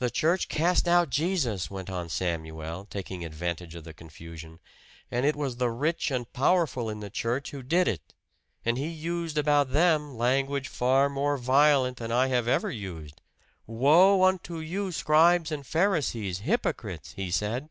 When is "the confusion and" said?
3.84-5.24